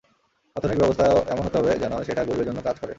[0.55, 2.89] অর্থনৈতিক ব্যবস্থা এমন হতে হবে যেন, সেটা গরিবের জন্য কাজ করে।